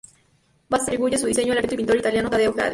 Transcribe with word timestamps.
Vasari 0.69 0.79
atribuye 0.95 1.17
su 1.19 1.27
diseño 1.27 1.51
al 1.51 1.59
arquitecto 1.59 1.75
y 1.75 1.85
pintor 1.85 1.97
italiano 1.97 2.27
Taddeo 2.27 2.53
Gaddi. 2.53 2.69